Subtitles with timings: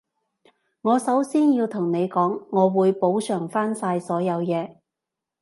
[0.81, 4.77] 我首先要同你講，我會補償返晒所有嘢